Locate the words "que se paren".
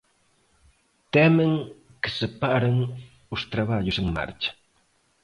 2.01-2.77